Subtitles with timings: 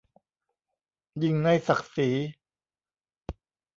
[1.19, 2.09] หยิ่งในศักดิ์ศรี